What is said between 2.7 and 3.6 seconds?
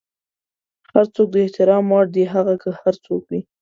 هر څوک وي.